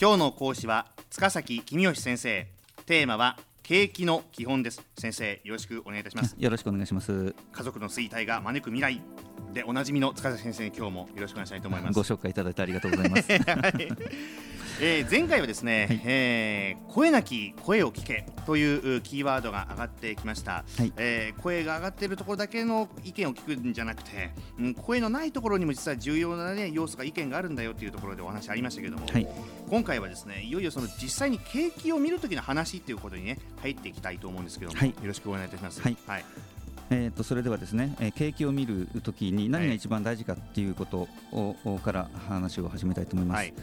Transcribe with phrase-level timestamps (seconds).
[0.00, 2.48] 今日の講師は塚崎公義先生。
[2.84, 4.82] テーマは景気の基本です。
[4.98, 6.34] 先生よろしくお願いいたします。
[6.36, 7.32] よろしくお願いします。
[7.52, 9.00] 家族の衰退が招く未来。
[9.52, 11.94] でおなじみの塚崎先生今日もよろしくお願いしたいと思います。
[11.94, 13.30] ご紹介いただいてありがとうございます。
[13.38, 13.88] はい
[14.80, 16.00] えー前回はですね、はい。
[16.04, 20.92] えー声なき声を聞けといううキーワードが上がってきました、はい。
[20.96, 29.28] えー声が上がっているところだけの意見を聞くんじゃなくて、うん、声のないところにも実は重要な、ね、要素が意見があるんだよというところでお話ありましたけども、はい。
[29.70, 34.88] 今回はですねいよいよその実際に景気を見るときの話っていうことにね入っていきたいと思うんですけども、はい。
[34.88, 35.80] よろしくお願いいたします。
[35.80, 35.96] はい。
[36.06, 36.24] はい。
[36.90, 43.54] えー、とそれではですね、えー景気を見るときに何が一番大事かっていうことを、をから話を始めたいと思います、はい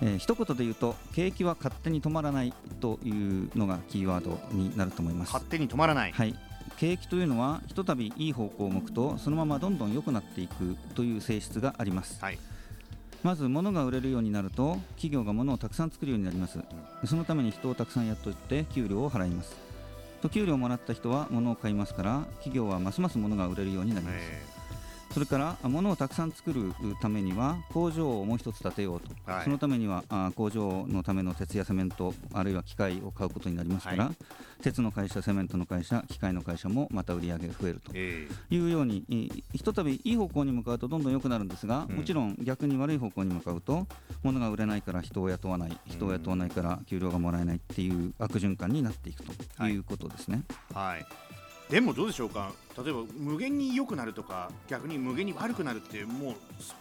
[0.00, 5.32] えー一言で言うと景気は勝手に止まらないというのがキーワードになると思います。
[5.32, 6.34] 勝手に止まらない、はい。
[6.76, 12.22] 景気というのはひとたびいい方向を向くとそのままどんどん良くなっていくという性質があります。
[12.22, 12.38] はい。
[13.24, 16.60] まず物が売れるようになると企業が物をたくさん作るようになります。
[17.04, 19.56] そのために人をたくさん雇って給料を払います。
[20.22, 24.16] と給料をもらった人は物を買いますから企業はますます物が売れるようになります。
[24.18, 24.42] え
[25.12, 29.44] それからあ物をたくさん作るためには工場をもう一つ建てようと、はい。
[29.44, 34.12] そのためにはあ工場のための鉄やセメントあるいは機械を買うことになりますから、は
[34.62, 37.92] 鉄の会社セメントの会社機械の会社もまた売り上げが増えると。
[37.94, 41.96] えいうようにいひとたびいい方向に向かうとどんどん良くなるんですが、うん。
[41.96, 43.86] もちろん逆に悪い方向に向かうと
[44.22, 50.42] 物が売れないから人を雇わない人を雇わないから給料がもらえないっていう悪循環になっていくということですね。
[50.74, 51.06] はい、
[51.70, 52.52] でもどうでしょうか？
[52.82, 56.74] 例えば無限に良くなるとか逆に無限に悪くなるってもうそ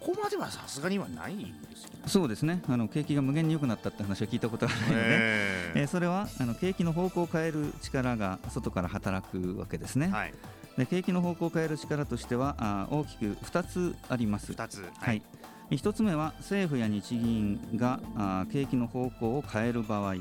[0.00, 1.42] こまではさすがにはないで
[1.76, 2.00] すよね。
[2.06, 2.62] そうですね。
[2.68, 5.84] あの景気が無限に良くなったって話は聞いたことがないので、ええ。
[5.84, 10.34] ーそれはあの景気の方向を変える力が外から働くわけですね、はい、
[10.76, 14.52] で景気の方向を変える力としてはあー大きく2つあります。
[14.52, 15.22] 2つ、はい、
[15.70, 20.14] 1つ目は政府や日銀があー景気の方向を変える場合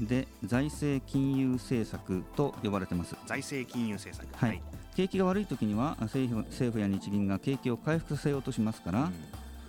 [0.00, 3.16] で財政金融政策と呼ばれてます。
[3.26, 4.62] 財政金融政策、はい。
[4.94, 9.12] 景気が悪い時にはあ政府政府や日銀が景気を回復させようとしますから、うん。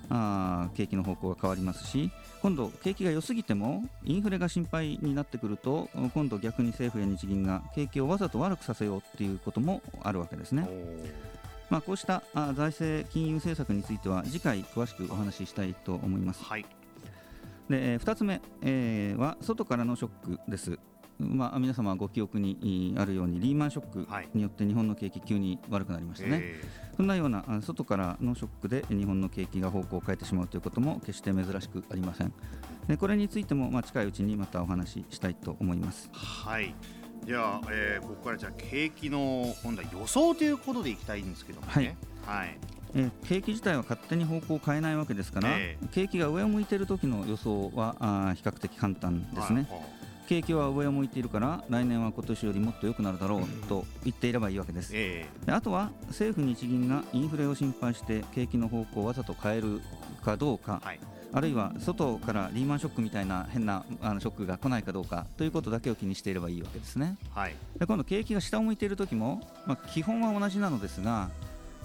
[0.09, 2.11] あー景気の方向が変わりますし
[2.41, 10.67] 今度景気が良すぎてもインフレが心配になってくると今度逆に政府や日銀が景気をわざと悪くさせようっていうこともあるわけですね。
[11.69, 16.43] まあ、こうしたあ財政金融政策については次回詳しくお話ししたいと思います。
[16.43, 16.65] はい
[17.69, 20.79] で、え2つ目、えーは外からのショックです。
[21.19, 26.39] まあ、皆様ご記憶にいあるようにリーマンショックはいによって日本の景気急に悪くなりましたね。
[26.41, 26.63] え
[26.97, 32.33] そんなようなあ外からのショックで日本の景気が方向を変えてしまうということも決して珍しくありません。
[32.87, 36.09] でこれについてもまあ近いうちにまたお話ししたいと思います。
[36.11, 36.75] ーはい
[37.25, 42.57] じゃあ、えーここからじゃあ景気の今度は予想ということでいきたいんですけどもねはい、
[42.95, 49.67] えー景気自体は勝手に方向を変えないわけですから、え景気が上を向いている時の予想はあー比較的簡単ですね。
[49.69, 49.81] はい
[50.29, 54.91] 景気は上を向いているから来年は今年よりもっと良くなるだろうと言っていればいいわけです。
[54.93, 59.81] えであとは政府・日銀がインフレを心配して景気の方向をわざと変える
[60.23, 60.99] かどうかーはい。
[61.35, 67.17] あるいは外からリーマンショックみたいな変なあのショックが来ないかどうかということだけを気にしていればいいわけですね。
[67.33, 67.55] はい。
[67.77, 71.31] で今度景気が下を向いている時も、まあ、基本は同じなのですが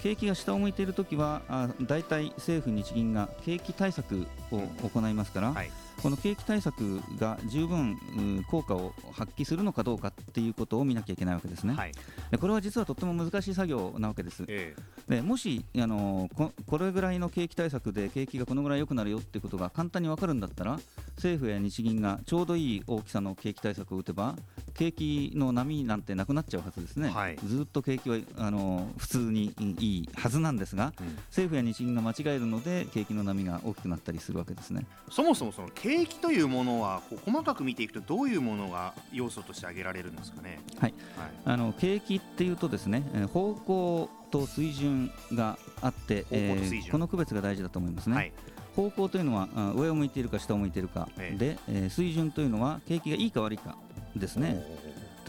[0.01, 5.71] 景気が下を向いている時はあ大体政府・日銀が景気対策を行いますから、はい
[6.01, 11.75] この景気対策が十分うん効果を発揮するのかどうかっていうことを見なきゃいけないわけですね。
[11.75, 11.91] はい
[12.31, 14.45] でこれは実はとっても難しい作業なわけです。
[14.47, 14.75] え
[15.07, 20.79] でもしあのここれぐらいの景気対策で景気がこのぐらい良くなるよってことが簡単に分かるんだったら
[21.15, 24.35] 政府や日銀がちょうどいい大きさの景気対策を打てば
[24.79, 27.37] 景気の波なんてなくなっちゃうはずですね、はい。
[27.45, 31.15] ずっと景気はあの普通にいいはずなんですがーうん。
[31.27, 34.85] 政府や日銀が間違えるので景気の波が大きくなったりするわけですね。
[35.11, 40.61] そもそもその景気というものは細かく見ていくとどういうものが要素として挙げられるんですかね？
[40.79, 40.93] はい。
[41.17, 41.31] はい。
[41.43, 46.81] あの景気っていうとですねえー方向と水準があって、方向と水準。
[46.83, 48.15] ーこの区別が大事だと思いますね。
[48.15, 48.31] はい。
[48.75, 51.37] 方向というのはあ上を向いているか下を向いているか、ええ。
[51.37, 53.75] で、えー水準というのは景気がいいか悪いか
[54.15, 54.63] ですね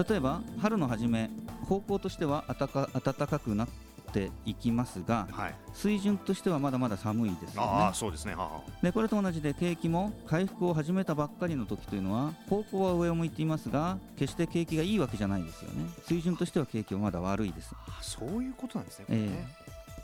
[0.08, 1.30] 例えば春の初め
[1.68, 3.68] 方向としては暖かくなっ
[4.12, 5.54] ていきますがはい。
[5.72, 8.34] 水準としてはまだまだ寒いですよねああそうですね。
[8.82, 19.04] でこれと同じで景気も回復を始めたばっかりの時というのは方向は上を向いていますが決して景気がいいわけじゃないですよね水準としては景気はまだ悪いですあそういうことなんですね。
[19.06, 19.48] これね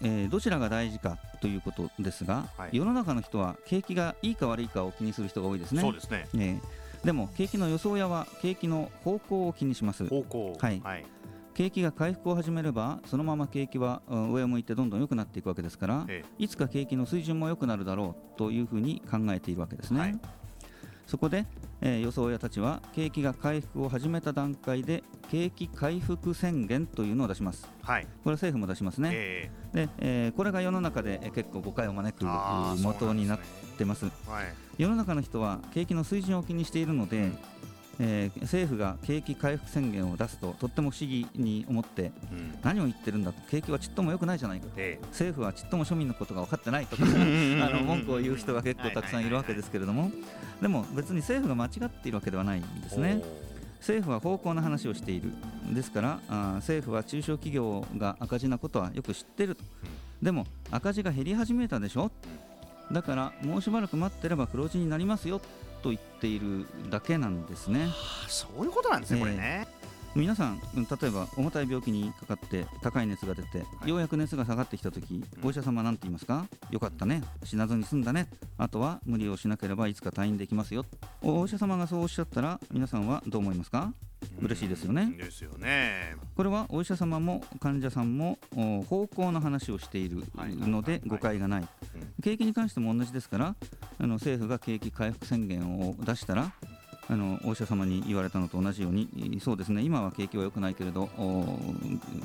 [0.02, 5.80] えーどちらが大事かということですが、はい世の中の人は景気がいいか悪いかを気にする人が多いですね。
[5.80, 6.28] そうですね。
[6.34, 6.60] えー
[7.06, 10.08] でも景気の予想屋は景気の方向を気にします。
[10.08, 10.56] 方向。
[10.58, 11.06] はいはい。
[11.54, 20.00] 景気が回復を始めればそのまま景気はうん上を向いてどんどん良くなっていくわけですからえいつか景気の水準も良くなるだろうというふうに考えているわけですね。
[20.00, 20.20] はい
[21.06, 21.46] そこで、
[21.80, 27.68] えー予想屋たちは景気が回復を始めた段階で景気回復宣言というのを出します。
[27.82, 28.06] はい。
[28.24, 32.24] これ政府も出しますね、えで、えーこれが世の中でえー結構誤解を招く
[32.82, 33.38] 元になっ
[33.78, 34.06] てます。
[34.06, 34.44] えはい。
[34.78, 37.30] 世の中の人は景気の水準を気にしているので、
[37.98, 42.58] えー政府が景気回復宣言を出すととっても不思議に思ってうん。
[42.62, 50.10] 何を言ってるんだ景気はちっとも良くないじゃないかえ政府はちっとも庶民のことが分かってないとか あえの文句を言う人が結構たくさんいるわけですけれども。
[50.60, 53.22] でも別に政府が間違っているわけではないんですね。
[53.80, 55.32] 政府は方向の話をしている。
[55.72, 59.62] ですからあー政府は中小企業が赤字なことはよく知っていると。
[60.22, 62.10] でも赤字が減り始めたでしょ？
[62.90, 65.40] だからもうしばらく待ってれば黒字になりますよ
[65.86, 67.86] と言っているだけなんですね。
[67.90, 69.24] あそういうことなんですね、ええ。
[69.24, 69.68] これね。
[70.16, 73.88] 皆さんうん例えば重たい病気にかかって高い熱が出て、い。
[73.88, 75.46] ようやく熱が下がってきた時うん。
[75.46, 76.46] お医者様は何て言いますか？
[76.70, 77.22] よかったね。
[77.44, 78.28] 死なずに済んだね。
[78.58, 80.84] あとは無理をしなければいつか退院できますよ。
[81.22, 83.92] おお医者様がそうおっしゃったら皆さんはどう思いますか？
[84.40, 85.02] 嬉しいですよね。
[85.02, 86.16] うんですよね。
[86.36, 90.54] これはお医者様も患者さんもお方向の話をしているはい。
[90.54, 91.62] ので誤解がない。
[91.62, 91.68] うん。
[92.22, 93.54] 景気に関しても同じですから
[93.98, 96.52] あの政府が景気回復宣言を出したら
[97.08, 99.82] あのお医者様に言われたのと同じようにいそうですね。
[99.82, 101.58] 今は景気は良くないけれどお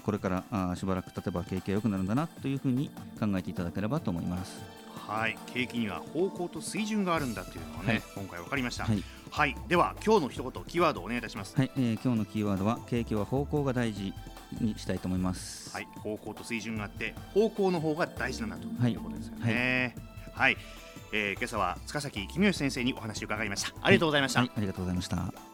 [0.03, 4.59] これからあしばらく経てば景気が良くなるんだなというふうに考えていただければと思います。
[5.11, 8.85] はい、景気には方向と水準があるんだというのはね、はい今回わかりました。
[8.85, 11.55] はい、はい、では今日の一言キーワードをお願いいたします。
[11.57, 14.13] はいえー今日のキーワードは景気は方向が大事
[14.61, 15.73] にしたいと思います。
[15.75, 19.95] はい、方向と水準があって方向の方が大事なんだとはいいうことですよね。
[20.33, 20.57] はい、
[21.11, 23.73] えー今朝は塚崎公義先生にお話を伺いました。
[23.81, 24.39] ありがとうございました。
[24.39, 25.51] はい、ありがとうございました。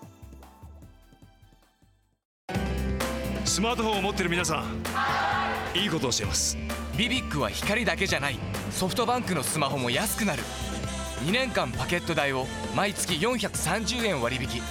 [3.48, 6.58] スマートフォンを持ってる皆さんいいことをしています
[6.98, 8.40] ビビックは光だけじゃない。
[8.72, 10.42] ソフトバンクのスマホも安くなる。
[11.26, 14.62] 2年間パケット代を毎月430円割引。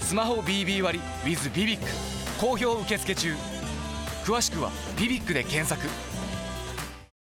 [0.00, 1.86] スマホ BB 割 with ビビック
[2.38, 3.34] 好評受付中。
[4.26, 5.88] 詳しくはビビックで検索。